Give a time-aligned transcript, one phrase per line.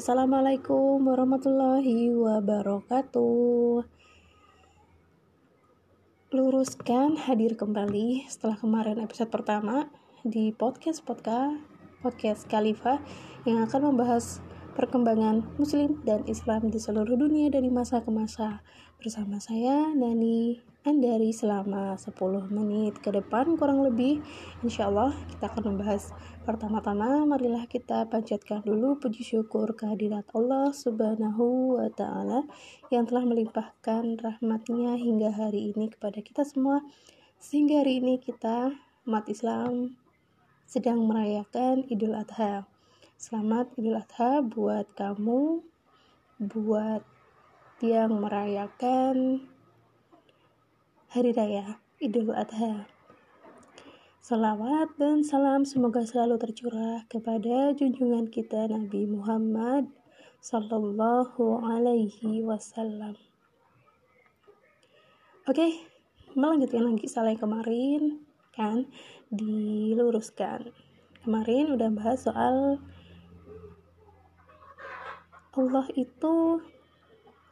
[0.00, 3.84] Assalamualaikum warahmatullahi wabarakatuh.
[6.32, 9.92] Luruskan hadir kembali setelah kemarin episode pertama
[10.24, 11.60] di podcast podcast
[12.00, 12.96] podcast Khalifah
[13.44, 14.40] yang akan membahas
[14.72, 18.64] perkembangan Muslim dan Islam di seluruh dunia dari masa ke masa
[18.96, 22.16] bersama saya Nani Andari selama 10
[22.48, 24.24] menit ke depan kurang lebih
[24.64, 26.08] insya Allah kita akan membahas
[26.48, 27.28] pertama-tama.
[27.28, 32.48] Marilah kita panjatkan dulu puji syukur kehadirat Allah subhanahu wa ta'ala
[32.88, 36.80] yang telah melimpahkan rahmatnya hingga hari ini kepada kita semua
[37.36, 38.72] sehingga hari ini kita
[39.04, 40.00] umat Islam
[40.64, 42.64] sedang merayakan Idul Adha.
[43.20, 45.60] Selamat Idul Adha buat kamu
[46.40, 47.04] buat
[47.84, 49.44] yang merayakan
[51.10, 52.86] Hari Raya Idul Adha.
[54.22, 59.90] Salawat dan salam semoga selalu tercurah kepada junjungan kita Nabi Muhammad
[60.38, 63.18] Sallallahu Alaihi Wasallam.
[65.50, 65.82] Oke,
[66.38, 68.02] melanjutkan lagi salah yang kemarin
[68.54, 68.86] kan
[69.34, 70.70] diluruskan.
[71.26, 72.78] Kemarin udah bahas soal
[75.58, 76.62] Allah itu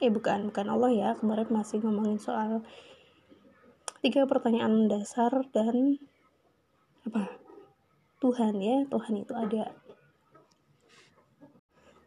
[0.00, 2.64] eh bukan bukan Allah ya kemarin masih ngomongin soal
[4.02, 6.02] tiga pertanyaan dasar dan
[7.06, 7.38] apa?
[8.18, 9.70] Tuhan ya Tuhan itu ada.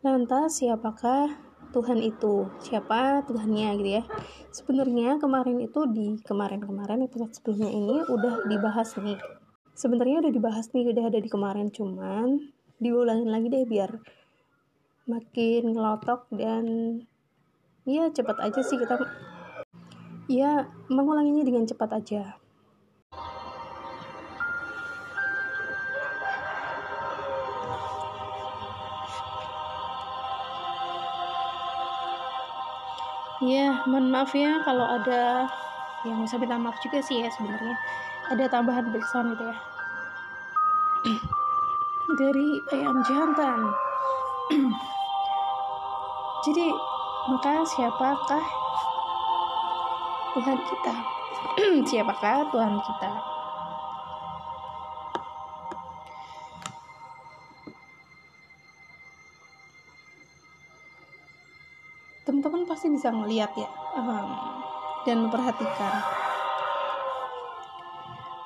[0.03, 1.31] Lantas siapakah
[1.71, 2.51] Tuhan itu?
[2.59, 4.03] Siapa Tuhannya gitu ya?
[4.51, 9.19] Sebenarnya kemarin itu di kemarin-kemarin episode sebelumnya ini udah dibahas nih.
[9.75, 13.91] Sebenarnya udah dibahas nih udah ada di kemarin cuman diulangin lagi deh biar
[15.07, 16.65] makin ngelotok dan
[17.85, 18.97] ya cepat aja sih kita
[20.25, 22.23] ya mengulanginya dengan cepat aja.
[33.45, 35.45] Ya mohon maaf ya kalau ada
[36.01, 37.77] yang bisa minta maaf juga sih ya sebenarnya.
[38.33, 39.57] Ada tambahan background itu ya.
[42.19, 43.59] Dari ayam jantan.
[46.45, 46.67] Jadi
[47.29, 48.64] maka siapakah
[50.35, 50.95] Tuhan kita.
[51.87, 53.11] Siapakah Tuhan kita?
[62.27, 64.27] Teman-teman pasti bisa melihat ya um,
[65.07, 66.03] dan memperhatikan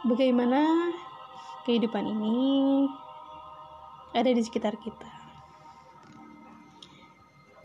[0.06, 0.94] bagaimana
[1.66, 2.85] kehidupan ini
[4.13, 5.09] ada di sekitar kita.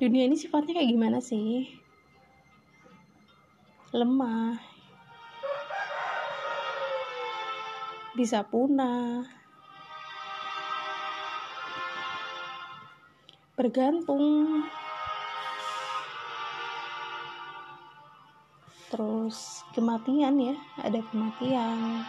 [0.01, 1.84] Dunia ini sifatnya kayak gimana sih
[3.95, 4.59] lemah.
[8.19, 9.23] Bisa punah.
[13.55, 14.67] Bergantung.
[18.91, 22.03] Terus kematian ya ada kematian.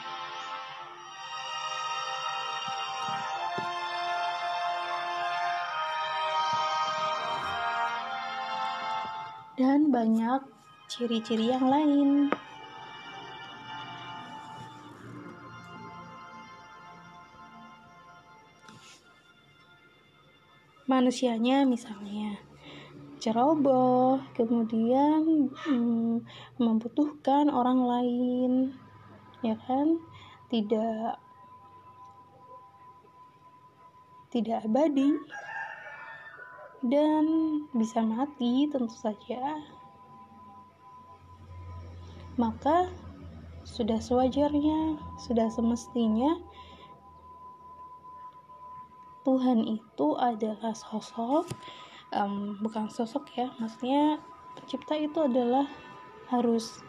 [9.54, 10.55] Dan banyak
[10.86, 12.30] ciri-ciri yang lain.
[20.86, 22.38] Manusianya misalnya
[23.18, 26.22] ceroboh, kemudian hmm,
[26.62, 28.52] membutuhkan orang lain,
[29.42, 29.98] ya kan?
[30.54, 31.18] Tidak
[34.30, 35.10] tidak abadi
[36.86, 37.26] dan
[37.74, 39.58] bisa mati tentu saja
[42.36, 42.92] maka
[43.66, 46.38] sudah sewajarnya sudah semestinya
[49.26, 51.50] Tuhan itu adalah sosok
[52.14, 54.22] um, bukan sosok ya maksudnya
[54.54, 55.66] pencipta itu adalah
[56.30, 56.86] harus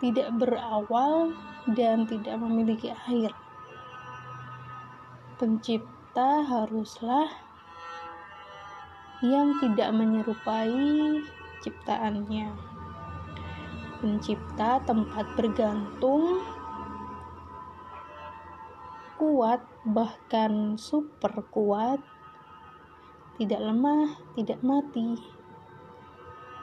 [0.00, 1.36] tidak berawal
[1.76, 3.36] dan tidak memiliki akhir.
[5.36, 7.28] Pencipta haruslah
[9.20, 11.20] yang tidak menyerupai
[11.60, 12.52] ciptaannya.
[14.00, 16.40] Pencipta tempat bergantung
[19.20, 22.00] kuat, bahkan super kuat,
[23.36, 25.20] tidak lemah, tidak mati.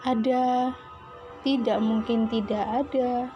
[0.02, 0.74] Ada,
[1.46, 3.30] tidak mungkin tidak ada.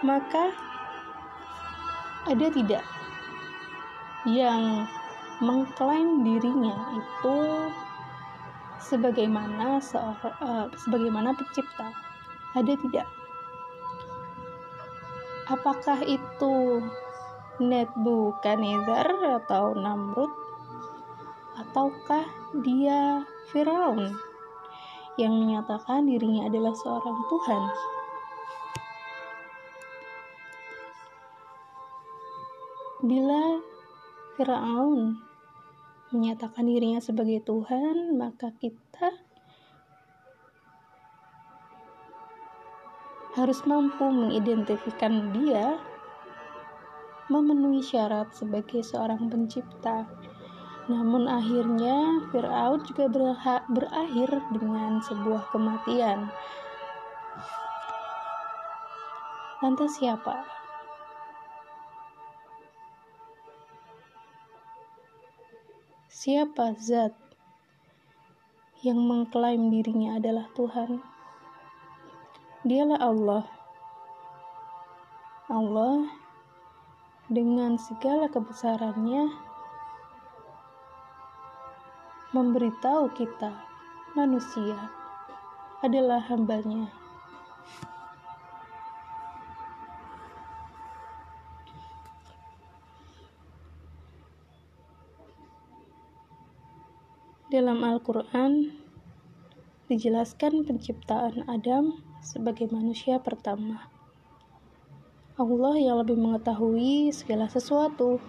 [0.00, 0.48] maka
[2.24, 2.80] ada tidak
[4.28, 4.84] yang
[5.40, 7.38] mengklaim dirinya itu
[8.80, 11.88] sebagaimana seorang uh, sebagaimana pencipta
[12.52, 13.06] ada tidak
[15.50, 16.78] Apakah itu
[17.58, 19.10] Nebukadnezar
[19.42, 20.30] atau Namrud?
[21.58, 22.22] Ataukah
[22.62, 24.14] dia Firaun
[25.18, 27.62] yang menyatakan dirinya adalah seorang Tuhan?
[33.10, 33.42] Bila
[34.34, 35.18] Firaun
[36.10, 39.14] menyatakan dirinya sebagai Tuhan, maka kita
[43.38, 45.78] harus mampu mengidentifikkan dia
[47.30, 50.10] memenuhi syarat sebagai seorang pencipta.
[50.90, 53.06] Namun akhirnya Fir'aun juga
[53.70, 56.26] berakhir dengan sebuah kematian.
[59.62, 60.59] Lantas siapa?
[66.20, 67.16] Siapa zat
[68.84, 71.00] yang mengklaim dirinya adalah Tuhan?
[72.60, 73.44] Dialah Allah.
[75.48, 76.12] Allah
[77.32, 79.32] dengan segala kebesarannya
[82.36, 83.56] memberitahu kita
[84.12, 84.76] manusia
[85.80, 86.99] adalah hambanya.
[97.50, 98.70] Dalam Al-Quran
[99.90, 103.90] dijelaskan penciptaan Adam sebagai manusia pertama.
[105.34, 108.22] Allah yang lebih mengetahui segala sesuatu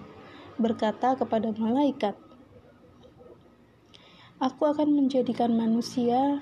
[0.58, 2.18] berkata kepada malaikat,
[4.42, 6.42] Aku akan menjadikan manusia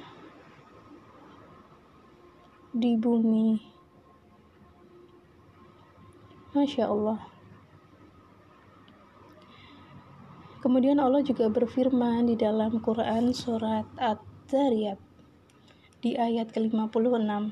[2.72, 3.60] di bumi.
[6.56, 7.39] Masya Allah.
[10.70, 15.02] Kemudian Allah juga berfirman di dalam Quran surat At-Zariyat
[15.98, 17.50] di ayat ke-56.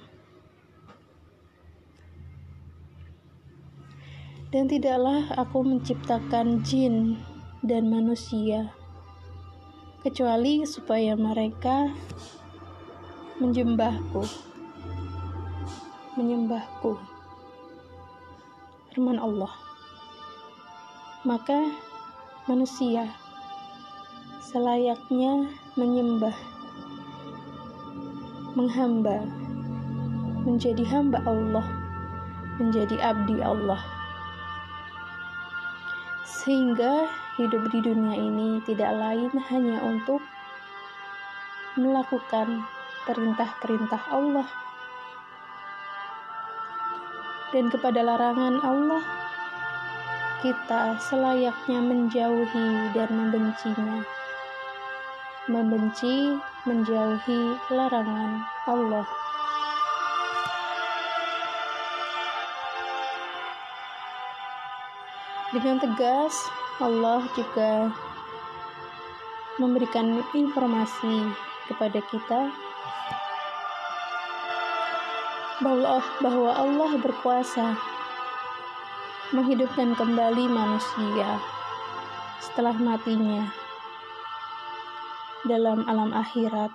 [4.54, 7.18] Dan tidaklah aku menciptakan jin
[7.66, 8.70] dan manusia
[10.06, 11.90] kecuali supaya mereka
[13.42, 14.30] menjembahku
[16.22, 17.02] menyembahku.
[18.94, 19.58] Firman Allah.
[21.26, 21.88] Maka
[22.48, 23.12] manusia
[24.40, 26.32] selayaknya menyembah,
[28.56, 29.20] menghamba,
[30.48, 31.68] menjadi hamba Allah,
[32.56, 33.84] menjadi abdi Allah.
[36.24, 40.24] Sehingga hidup di dunia ini tidak lain hanya untuk
[41.76, 42.64] melakukan
[43.04, 44.48] perintah-perintah Allah
[47.52, 49.17] dan kepada larangan Allah
[50.38, 54.06] kita selayaknya menjauhi dan membencinya.
[55.50, 56.38] Membenci,
[56.70, 59.08] menjauhi larangan Allah.
[65.56, 66.36] Dengan tegas,
[66.78, 67.90] Allah juga
[69.58, 71.34] memberikan informasi
[71.66, 72.54] kepada kita
[75.66, 77.74] bahwa Allah berkuasa
[79.36, 81.36] menghidupkan kembali manusia
[82.40, 83.44] setelah matinya
[85.44, 86.72] dalam alam akhirat.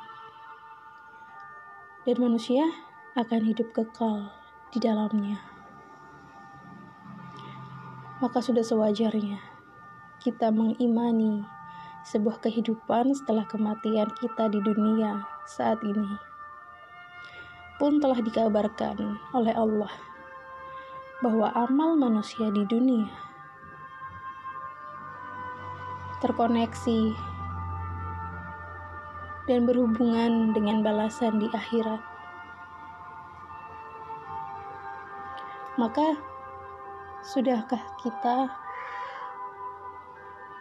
[2.04, 2.68] Dan manusia
[3.16, 4.28] akan hidup kekal
[4.68, 5.40] di dalamnya.
[8.20, 9.40] Maka sudah sewajarnya
[10.20, 11.48] kita mengimani
[12.04, 16.20] sebuah kehidupan setelah kematian kita di dunia saat ini.
[17.80, 20.11] Pun telah dikabarkan oleh Allah
[21.22, 23.08] bahwa amal manusia di dunia
[26.22, 27.14] terkoneksi
[29.50, 31.98] dan berhubungan dengan balasan di akhirat.
[35.74, 36.14] Maka,
[37.26, 38.46] sudahkah kita,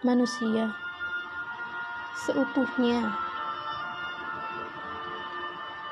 [0.01, 0.73] manusia,
[2.25, 3.13] seutuhnya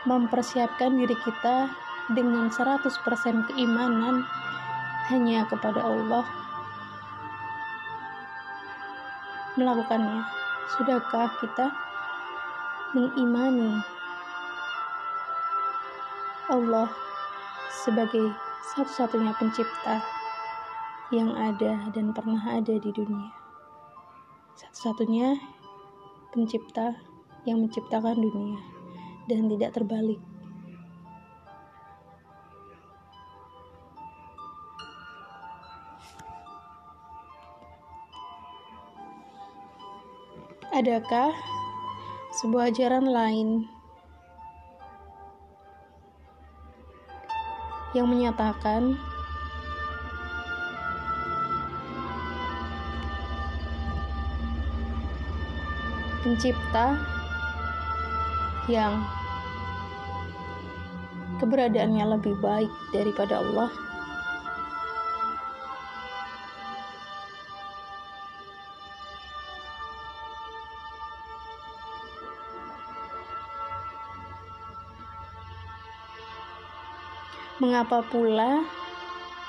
[0.10, 1.70] mempersiapkan diri kita
[2.18, 2.90] dengan 100%
[3.54, 4.26] keimanan
[5.10, 6.26] hanya kepada Allah
[9.58, 10.24] melakukannya.
[10.70, 11.68] Sudahkah kita
[12.94, 13.82] mengimani
[16.50, 16.88] Allah
[17.74, 18.34] sebagai
[18.74, 20.02] satu-satunya pencipta
[21.10, 23.34] yang ada dan pernah ada di dunia?
[24.56, 25.36] Satu-satunya
[26.30, 26.94] pencipta
[27.50, 28.62] yang menciptakan dunia
[29.26, 30.22] dan tidak terbalik.
[40.80, 41.36] Adakah
[42.40, 43.68] sebuah ajaran lain
[47.92, 48.96] yang menyatakan
[56.24, 56.96] pencipta
[58.72, 59.04] yang
[61.44, 63.89] keberadaannya lebih baik daripada Allah?
[77.60, 78.64] Mengapa pula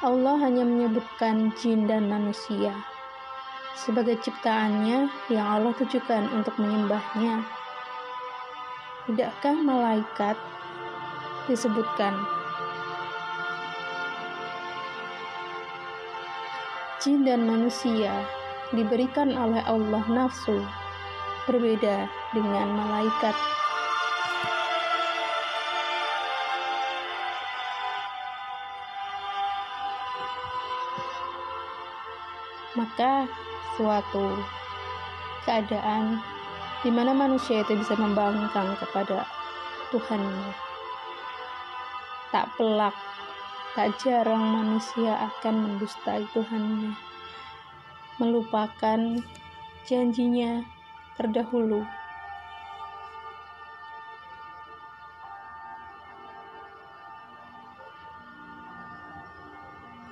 [0.03, 2.75] Allah hanya menyebutkan jin dan manusia
[3.79, 7.47] sebagai ciptaannya yang Allah tujukan untuk menyembahnya?
[9.07, 10.35] Tidakkah malaikat
[11.47, 12.19] disebutkan?
[16.99, 18.27] Jin dan manusia
[18.75, 20.59] diberikan oleh Allah nafsu
[21.47, 23.39] berbeda dengan malaikat
[32.79, 33.27] maka
[33.75, 34.39] suatu
[35.43, 36.23] keadaan
[36.81, 39.29] di mana manusia itu bisa membangkang kepada
[39.91, 40.55] Tuhannya.
[42.31, 42.95] Tak pelak,
[43.75, 46.95] tak jarang manusia akan mendustai Tuhannya,
[48.23, 49.01] melupakan
[49.85, 50.63] janjinya
[51.19, 52.00] terdahulu.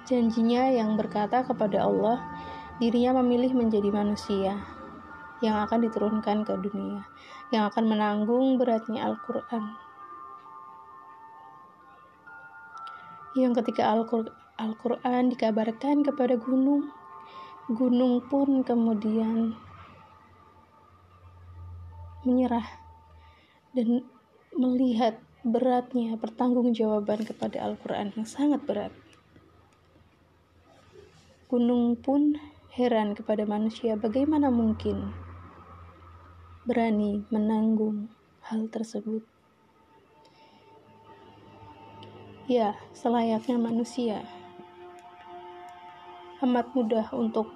[0.09, 2.17] Janjinya yang berkata kepada Allah,
[2.81, 4.57] dirinya memilih menjadi manusia
[5.45, 7.05] yang akan diturunkan ke dunia,
[7.53, 9.77] yang akan menanggung beratnya Al-Quran.
[13.37, 13.93] Yang ketika
[14.57, 16.89] Al-Quran dikabarkan kepada gunung,
[17.69, 19.61] gunung pun kemudian
[22.25, 22.65] menyerah
[23.77, 24.09] dan
[24.57, 29.08] melihat beratnya pertanggungjawaban kepada Al-Quran yang sangat berat.
[31.49, 32.37] Gunung pun
[32.77, 35.17] heran kepada manusia bagaimana mungkin
[36.69, 38.13] berani menanggung
[38.45, 39.25] hal tersebut.
[42.45, 44.29] Ya, selayaknya manusia
[46.45, 47.49] amat mudah untuk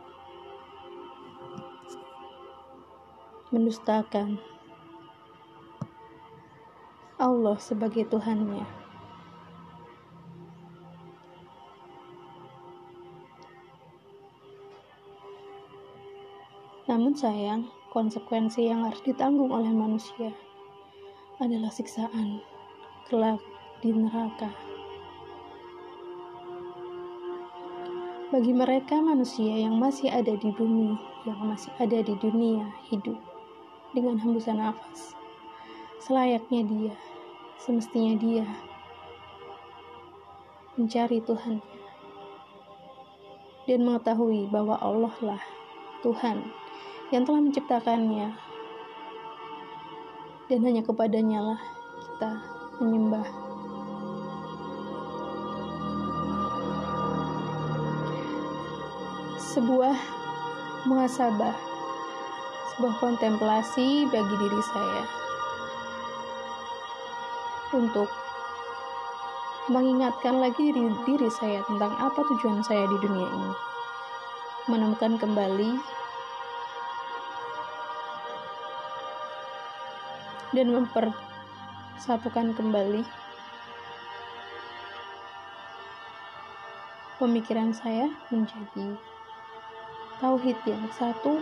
[3.53, 4.41] mendustakan
[7.21, 8.82] Allah sebagai Tuhannya.
[16.91, 20.35] Namun sayang, konsekuensi yang harus ditanggung oleh manusia
[21.39, 22.43] adalah siksaan
[23.07, 23.39] kelak
[23.79, 24.51] di neraka.
[28.35, 33.21] Bagi mereka manusia yang masih ada di bumi, yang masih ada di dunia hidup
[33.95, 35.15] dengan hembusan nafas,
[36.03, 36.95] selayaknya dia,
[37.61, 38.47] semestinya dia
[40.75, 41.61] mencari Tuhan
[43.69, 45.43] dan mengetahui bahwa Allah lah
[46.01, 46.62] Tuhan
[47.13, 48.33] yang telah menciptakannya.
[50.49, 51.61] Dan hanya kepadanya lah
[52.01, 52.31] kita
[52.81, 53.29] menyembah.
[59.39, 59.97] Sebuah
[60.89, 61.73] muhasabah
[62.73, 65.05] sebuah kontemplasi bagi diri saya.
[67.77, 68.09] Untuk
[69.69, 73.53] mengingatkan lagi diri, diri saya tentang apa tujuan saya di dunia ini.
[74.73, 76.01] Menemukan kembali
[80.53, 83.03] dan mempersatukan kembali
[87.17, 88.97] pemikiran saya menjadi
[90.21, 91.41] tauhid yang satu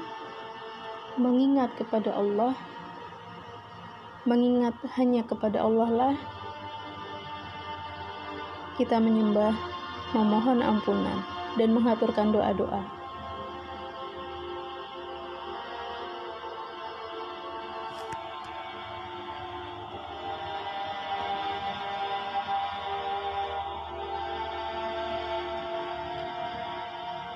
[1.18, 2.54] mengingat kepada Allah
[4.28, 6.16] mengingat hanya kepada Allah lah.
[8.76, 9.52] Kita menyembah
[10.12, 11.24] memohon ampunan
[11.56, 12.99] dan mengaturkan doa-doa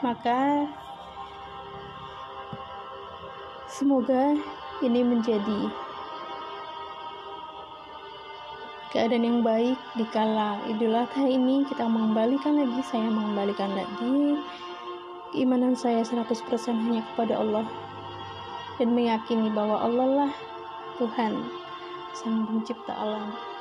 [0.05, 0.69] maka
[3.73, 4.37] semoga
[4.85, 5.73] ini menjadi
[8.93, 11.65] keadaan yang baik di kala Idul Adha ini.
[11.65, 14.37] Kita mengembalikan lagi saya mengembalikan lagi.
[15.33, 16.31] Keimanan saya 100%
[16.85, 17.65] hanya kepada Allah
[18.77, 20.33] dan meyakini bahwa Allah lah
[21.01, 21.43] Tuhan
[22.15, 23.54] sang pencipta alam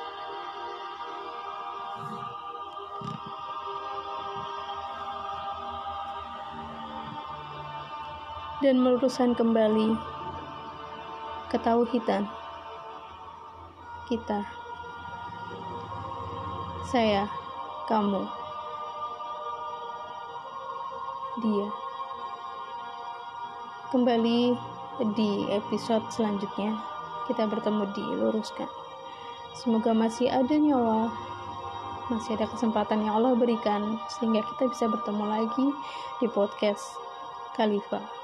[8.64, 9.92] dan meluruskan kembali
[11.52, 12.24] ketauhidan
[14.08, 14.40] kita.
[16.88, 17.28] Saya,
[17.92, 18.24] kamu,
[21.44, 21.68] dia.
[23.92, 24.56] Kembali
[25.12, 26.72] di episode selanjutnya
[27.28, 28.70] kita bertemu di luruskan
[29.58, 31.10] semoga masih ada nyawa
[32.12, 35.66] masih ada kesempatan yang Allah berikan sehingga kita bisa bertemu lagi
[36.22, 36.94] di podcast
[37.58, 38.23] Khalifah